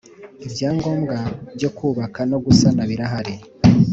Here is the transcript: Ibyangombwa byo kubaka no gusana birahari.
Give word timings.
Ibyangombwa 0.45 1.17
byo 1.55 1.69
kubaka 1.77 2.19
no 2.29 2.37
gusana 2.45 2.81
birahari. 2.89 3.35